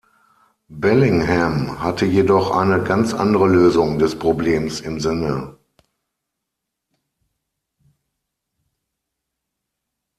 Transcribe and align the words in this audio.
Bellingham 0.71 1.79
hatte 1.83 2.07
jedoch 2.07 2.49
eine 2.49 2.81
ganz 2.81 3.13
andere 3.13 3.45
Lösung 3.45 3.99
des 3.99 4.17
Problems 4.17 4.79
im 4.79 4.99
Sinne. 4.99 5.55